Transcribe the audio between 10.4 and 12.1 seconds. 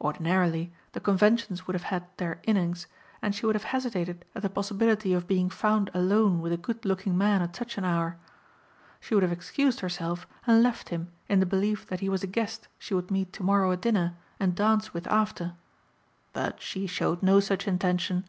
and left him in the belief that he